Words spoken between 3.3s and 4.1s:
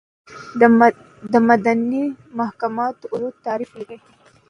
تعریف ولیکئ؟